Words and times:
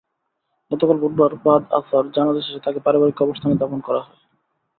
গতকাল 0.71 0.97
বুধবার 0.97 1.31
বাদ 1.45 1.63
আসর 1.77 2.03
জানাজা 2.15 2.41
শেষে 2.41 2.63
তাঁকে 2.65 2.79
পারিবারিক 2.85 3.15
কবরস্থানে 3.17 3.59
দাফন 3.61 3.79
করা 3.81 4.01
হয়। 4.05 4.17